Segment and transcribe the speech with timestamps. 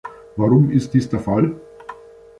[0.35, 1.61] Warum ist dies der Fall?